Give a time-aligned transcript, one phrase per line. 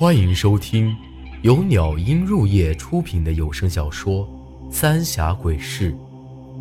[0.00, 0.96] 欢迎收听
[1.42, 4.26] 由鸟音入夜出品的有声小说
[4.72, 5.92] 《三峡鬼事》，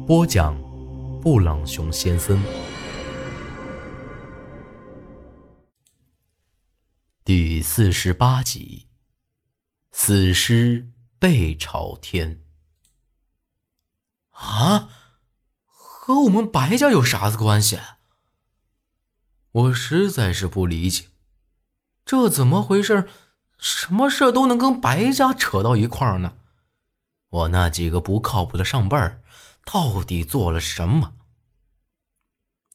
[0.06, 0.62] 播讲：
[1.22, 2.38] 布朗熊先生。
[7.24, 8.90] 第四十八集：
[9.94, 12.42] 死尸背朝天。
[14.32, 14.90] 啊，
[15.64, 17.80] 和我们白家有啥子关系？
[19.54, 21.06] 我实在是不理解，
[22.04, 23.08] 这怎么回事？
[23.60, 26.38] 什么事都能跟白家扯到一块儿呢？
[27.30, 29.22] 我那几个不靠谱的上辈儿
[29.66, 31.14] 到底做了什么？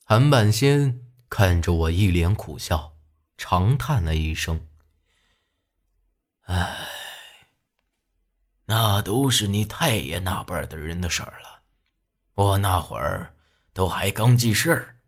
[0.05, 2.93] 韩半仙看着我一脸苦笑，
[3.37, 4.69] 长叹了一声
[6.45, 6.87] ：“唉，
[8.67, 11.63] 那都是你太爷那辈儿的人的事儿了，
[12.35, 13.35] 我那会儿
[13.73, 15.01] 都还刚记事儿。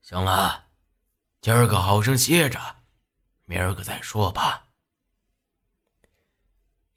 [0.00, 0.64] 行了，
[1.40, 2.58] 今儿个好生歇着，
[3.44, 4.64] 明儿个再说吧。”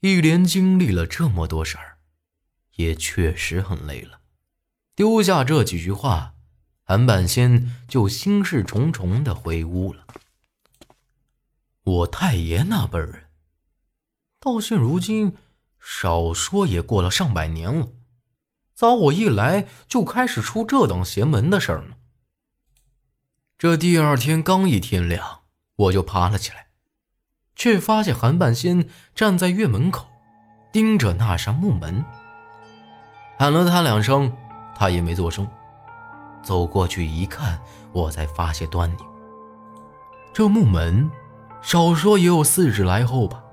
[0.00, 1.98] 一连经历了这么多事儿，
[2.76, 4.20] 也确实很累了。
[4.94, 6.34] 丢下这几句话，
[6.84, 10.06] 韩半仙就心事重重的回屋了。
[11.82, 13.28] 我太爷那辈人，
[14.38, 15.36] 到现如今，
[15.78, 17.88] 少说也过了上百年了，
[18.74, 21.96] 咋我一来就开始出这等邪门的事儿呢？
[23.58, 25.42] 这第二天刚一天亮，
[25.76, 26.69] 我就爬了起来。
[27.60, 30.06] 却发现韩半仙站在院门口，
[30.72, 32.02] 盯着那扇木门。
[33.38, 34.32] 喊了他两声，
[34.74, 35.46] 他也没做声。
[36.42, 37.60] 走过去一看，
[37.92, 38.96] 我才发现端倪。
[40.32, 41.10] 这木门，
[41.60, 43.44] 少说也有四指来厚吧，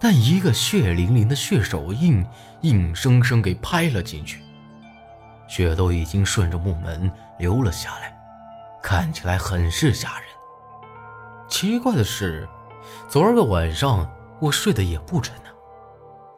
[0.00, 2.26] 但一个血淋淋的血手印，
[2.62, 4.42] 硬生生给拍了进去，
[5.46, 8.12] 血都已经顺着木门流了下来，
[8.82, 10.28] 看起来很是吓人。
[11.48, 12.48] 奇怪的是。
[13.10, 14.08] 昨儿个晚上
[14.38, 15.50] 我睡得也不沉呢，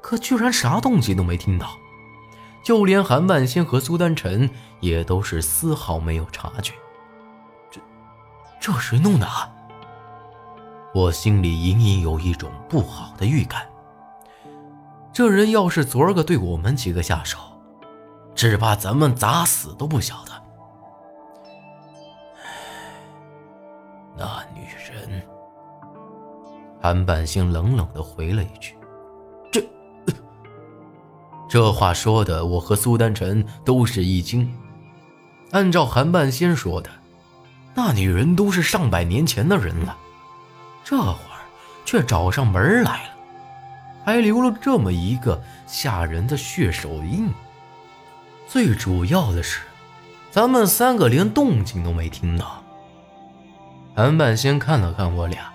[0.01, 1.69] 可居然啥动静都没听到，
[2.65, 4.49] 就连韩万仙和苏丹晨
[4.81, 6.73] 也都是丝毫没有察觉。
[7.71, 7.79] 这，
[8.59, 9.27] 这谁弄的？
[9.27, 9.53] 啊
[10.95, 13.67] 我心里隐隐有一种不好的预感。
[15.13, 17.39] 这人要是昨儿个对我们几个下手，
[18.35, 20.33] 只怕咱们咋死都不晓得。
[24.17, 24.82] 那女人。
[26.83, 28.75] 韩半仙冷冷的回了一句
[29.53, 29.65] ：“这……
[31.49, 34.53] 这话说的，我和苏丹晨都是一惊。
[35.53, 36.91] 按照韩半仙说的，
[37.73, 39.97] 那女人都是上百年前的人了，
[40.83, 41.39] 这会儿
[41.85, 43.11] 却找上门来了，
[44.05, 47.33] 还留了这么一个吓人的血手印。
[48.49, 49.61] 最主要的是，
[50.33, 52.61] 咱们三个连动静都没听到。”
[53.95, 55.52] 韩半仙看了看我俩。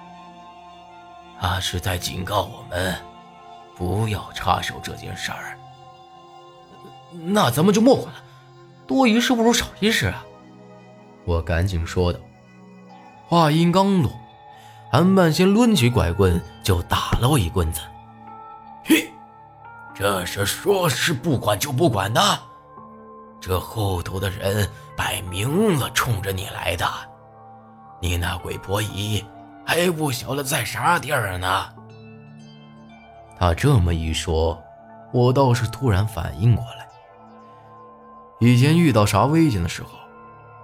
[1.39, 2.95] 他是在警告我们，
[3.75, 5.57] 不要插手这件事儿。
[7.11, 8.23] 那咱们就莫管了，
[8.85, 10.25] 多一事不如少一事啊！
[11.25, 12.19] 我赶紧说道。
[13.27, 14.11] 话音刚落，
[14.91, 17.81] 韩半仙抡起拐棍就打了我一棍子。
[18.85, 19.11] 嘿，
[19.93, 22.21] 这是说是不管就不管的？
[23.39, 26.85] 这后头的人摆明了冲着你来的，
[28.01, 29.23] 你那鬼婆姨！
[29.67, 31.73] 还不晓得在啥地儿呢。
[33.38, 34.63] 他这么一说，
[35.11, 36.88] 我倒是突然反应过来。
[38.39, 39.89] 以前遇到啥危险的时候，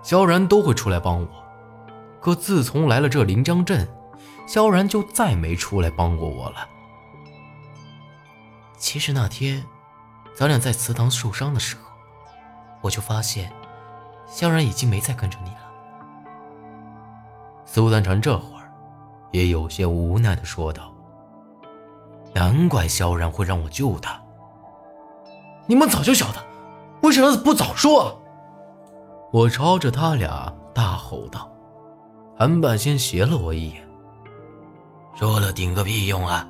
[0.01, 1.27] 萧然都会出来帮我。
[2.21, 3.85] 可自从来了这临江镇，
[4.47, 6.65] 萧然就再没出来帮过我了。
[8.77, 9.65] 其实那天，
[10.33, 11.91] 咱俩在祠堂受伤的时候，
[12.79, 13.51] 我就发现，
[14.27, 15.57] 萧然已经没再跟着你了。
[17.65, 18.52] 苏丹成这会。
[19.33, 20.93] 也有些无奈的说道
[22.33, 24.21] ：“难怪萧然会让我救他。
[25.65, 26.45] 你们早就晓得，
[27.01, 28.21] 为什么不早说？”
[29.33, 31.49] 我朝着他俩大吼道。
[32.37, 33.87] 韩半仙斜了我一眼
[35.17, 36.47] ：“说了顶个屁用啊！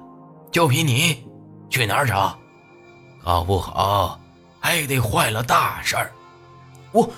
[0.51, 1.25] 就凭你，
[1.69, 2.37] 去哪儿找？
[3.23, 4.19] 搞不好
[4.59, 6.11] 还得坏了大事儿。”
[6.91, 7.09] 我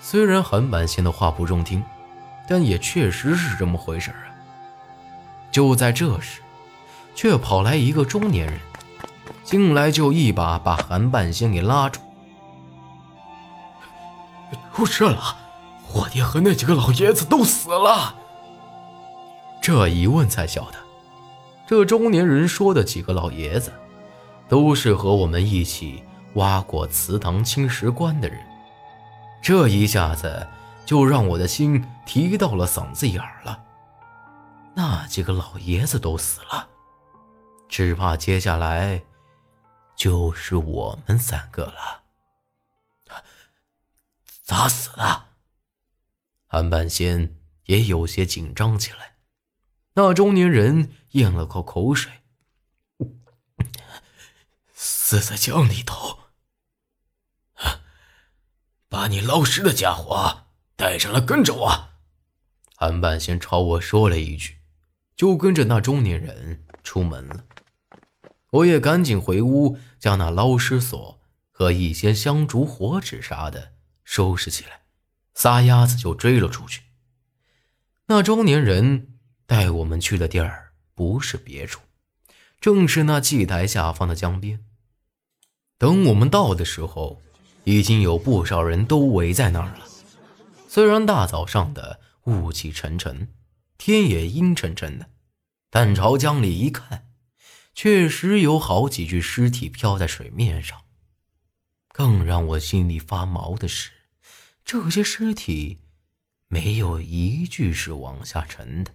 [0.00, 1.80] 虽然韩半仙的话不中听。
[2.46, 4.28] 但也确实是这么回事啊！
[5.50, 6.42] 就在这时，
[7.14, 8.60] 却跑来一个中年人，
[9.42, 12.00] 进来就一把把韩半仙给拉住。
[14.74, 15.36] 出事了！
[15.92, 18.14] 我爹和那几个老爷子都死了。
[19.62, 20.76] 这一问才晓得，
[21.66, 23.72] 这中年人说的几个老爷子，
[24.48, 26.02] 都是和我们一起
[26.34, 28.38] 挖过祠堂青石棺的人。
[29.40, 30.46] 这一下子。
[30.86, 33.64] 就让我的心提到了嗓子眼儿了。
[34.76, 36.68] 那几个老爷子都死了，
[37.68, 39.04] 只怕接下来
[39.96, 42.02] 就是我们三个了。
[44.42, 45.24] 咋死的？
[46.46, 49.14] 韩半仙也有些紧张起来。
[49.94, 52.22] 那中年人咽了口口水，
[54.74, 56.18] 死在江里头。
[58.88, 60.43] 把你捞尸的家伙
[60.76, 61.88] 带上来，跟着我。
[62.76, 64.58] 韩半仙朝我说了一句，
[65.16, 67.44] 就跟着那中年人出门了。
[68.50, 73.72] 我也赶紧回屋，将那捞尸索和一些香烛火纸啥的
[74.04, 74.82] 收拾起来，
[75.34, 76.82] 撒丫子就追了出去。
[78.06, 79.14] 那中年人
[79.46, 81.80] 带我们去的地儿不是别处，
[82.60, 84.64] 正是那祭台下方的江边。
[85.78, 87.20] 等我们到的时候。
[87.66, 89.86] 已经有不少人都围在那儿了。
[90.74, 93.28] 虽然大早上的雾气沉沉，
[93.78, 95.08] 天也阴沉沉的，
[95.70, 97.06] 但朝江里一看，
[97.76, 100.80] 确实有好几具尸体漂在水面上。
[101.90, 103.92] 更让我心里发毛的是，
[104.64, 105.78] 这些尸体
[106.48, 108.90] 没有一具是往下沉的，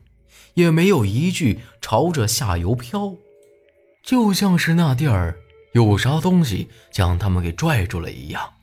[0.56, 3.16] 也没有一具朝着下游漂，
[4.04, 5.40] 就像是那地儿
[5.72, 8.56] 有啥东西将他们给拽住了一样。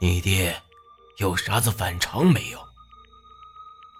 [0.00, 0.58] 你爹
[1.18, 2.58] 有啥子反常没有？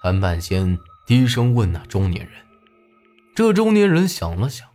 [0.02, 2.34] 韩半仙低声问那中年人。
[3.36, 4.66] 这中年人想了想，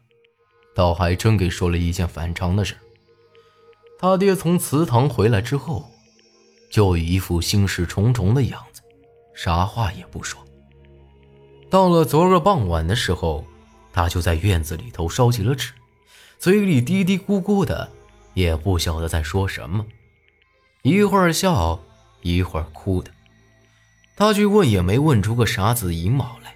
[0.73, 2.77] 倒还真给说了一件反常的事。
[3.97, 5.91] 他爹从祠堂回来之后，
[6.71, 8.81] 就一副心事重重的样子，
[9.33, 10.41] 啥话也不说。
[11.69, 13.45] 到了昨个傍晚的时候，
[13.91, 15.73] 他就在院子里头烧起了纸，
[16.37, 17.91] 嘴里嘀嘀咕咕的，
[18.33, 19.85] 也不晓得在说什么。
[20.81, 21.79] 一会儿笑，
[22.21, 23.11] 一会儿哭的。
[24.15, 26.53] 他去问也没问出个啥子阴毛来，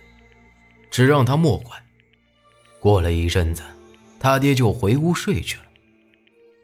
[0.92, 1.82] 只让他莫管。
[2.80, 3.64] 过了一阵子，
[4.20, 5.64] 他爹就回屋睡去了。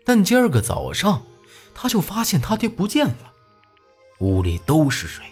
[0.04, 1.24] 但今儿个早上，
[1.74, 3.34] 他就发现他爹不见了，
[4.20, 5.24] 屋里都是水，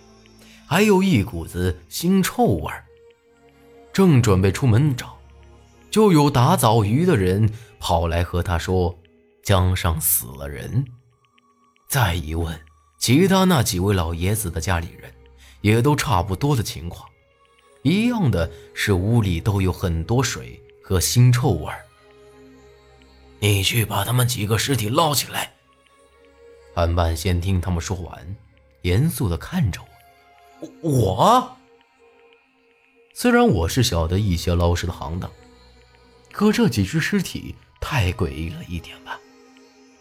[0.65, 2.85] 还有一股子腥臭味儿。
[3.91, 5.17] 正准备出门找，
[5.91, 8.97] 就有打枣鱼的人跑来和他说
[9.43, 10.85] ：“江上死了人。”
[11.89, 12.57] 再一问，
[12.97, 15.13] 其他那几位老爷子的家里人，
[15.61, 17.07] 也都差不多的情况，
[17.83, 21.85] 一样的是屋里都有很多水和腥臭味儿。
[23.39, 25.53] 你去把他们几个尸体捞起来。
[26.73, 28.35] 韩半仙听他们说完，
[28.81, 29.79] 严肃的看着
[30.59, 30.89] 我。
[30.89, 31.57] 我
[33.13, 35.31] 虽然我是晓得一些捞尸的行当，
[36.31, 39.19] 可这几具尸体太诡异了一点吧。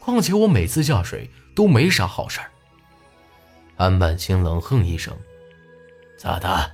[0.00, 1.30] 况且我每次下水。
[1.56, 2.52] 都没啥好事儿。
[3.76, 5.16] 安半仙冷哼一声
[6.16, 6.72] ：“咋的？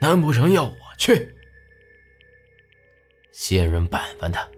[0.00, 1.34] 难不成要我去？
[3.32, 4.50] 仙人板板的，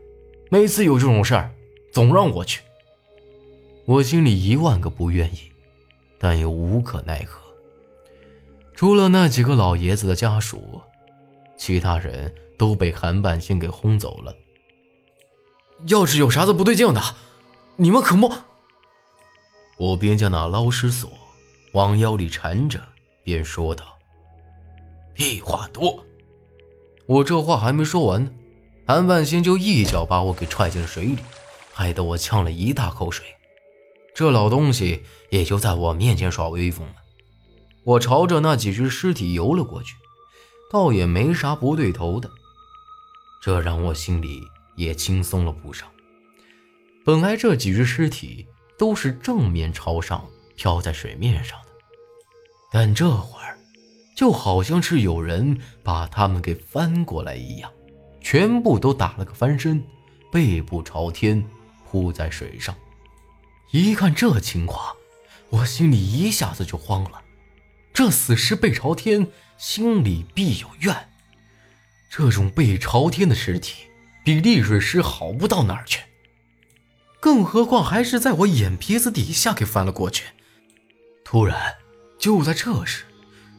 [0.51, 1.53] 每次有这种事儿，
[1.93, 2.63] 总让我去。
[3.87, 5.53] 我心里一万个不愿意，
[6.19, 7.43] 但又无可奈何。
[8.75, 10.81] 除了那几个老爷子的家属，
[11.57, 14.35] 其他人都被韩半仙给轰走了。
[15.89, 17.01] 要是有啥子不对劲的，
[17.77, 18.33] 你们可莫……
[19.77, 21.11] 我边将那捞尸索
[21.75, 22.81] 往腰里缠着，
[23.23, 23.99] 便说道
[25.15, 26.05] ：“屁话多！”
[27.07, 28.31] 我这话还没说完呢，
[28.87, 31.19] 韩万仙就一脚把我给踹进了水里，
[31.73, 33.27] 害得我呛了一大口水。
[34.15, 36.95] 这老东西也就在我面前耍威风了。
[37.85, 39.95] 我朝着那几具尸体游了过去，
[40.73, 42.31] 倒也没啥不对头的，
[43.43, 44.41] 这让我心里
[44.77, 45.87] 也轻松了不少。
[47.05, 48.47] 本来这几具尸体……
[48.77, 51.69] 都是正面朝上漂在水面上的，
[52.71, 53.59] 但这会儿
[54.17, 57.73] 就好像是有人把他们给翻过来一样，
[58.21, 59.85] 全部都打了个翻身，
[60.31, 61.45] 背部朝天
[61.85, 62.75] 扑在水上。
[63.73, 64.95] 一看这情况，
[65.51, 67.23] 我心里一下子就慌了。
[67.93, 71.11] 这死尸背朝天，心里必有怨。
[72.09, 73.87] 这种背朝天的尸体，
[74.25, 76.03] 比溺水尸好不到哪儿去。
[77.19, 80.27] 更何况还是在我眼皮子底下给翻了过去。
[81.35, 81.75] 突然，
[82.17, 83.03] 就在这时，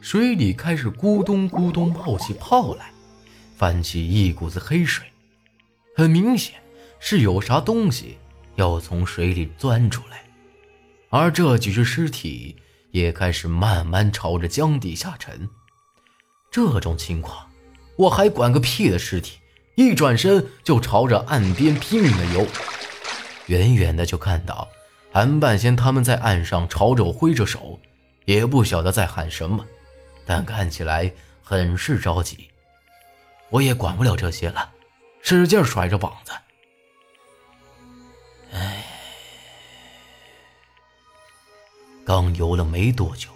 [0.00, 2.90] 水里开始咕咚咕咚冒起泡来，
[3.54, 5.04] 泛起一股子黑水，
[5.94, 6.54] 很明显
[6.98, 8.16] 是有啥东西
[8.54, 10.22] 要从水里钻出来。
[11.10, 12.56] 而这几具尸体
[12.92, 15.46] 也开始慢慢朝着江底下沉。
[16.50, 17.46] 这种情况，
[17.98, 19.36] 我还管个屁的尸体！
[19.74, 22.46] 一转身就朝着岸边拼命的游。
[23.48, 24.66] 远远的就看到
[25.16, 27.80] 韩半仙他们在岸上朝着我挥着手，
[28.26, 29.64] 也不晓得在喊什么，
[30.26, 31.10] 但看起来
[31.42, 32.50] 很是着急。
[33.48, 34.70] 我也管不了这些了，
[35.22, 36.32] 使劲甩着膀子。
[38.52, 38.84] 哎，
[42.04, 43.30] 刚游了没多久，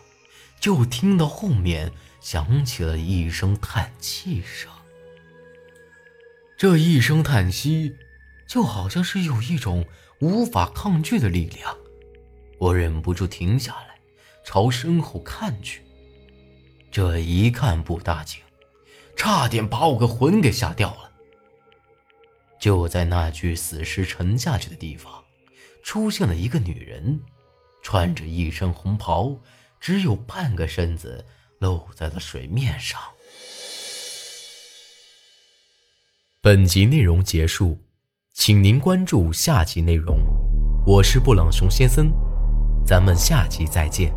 [0.60, 4.70] 就听到后面响起了一声叹气声。
[6.58, 7.96] 这一声叹息，
[8.50, 9.86] 就好像是有一种
[10.18, 11.78] 无法抗拒的力量。
[12.58, 13.96] 我忍不住停下来，
[14.44, 15.84] 朝身后看去。
[16.90, 18.42] 这一看不打紧，
[19.14, 21.12] 差点把我个魂给吓掉了。
[22.58, 25.22] 就在那具死尸沉下去的地方，
[25.84, 27.20] 出现了一个女人，
[27.84, 29.40] 穿着一身红袍，
[29.78, 31.24] 只有半个身子
[31.60, 33.00] 露在了水面上。
[36.40, 37.78] 本集内容结束，
[38.42, 40.18] 请您关注下集内容。
[40.86, 42.10] 我是布朗熊先生，
[42.86, 44.10] 咱们下集再见。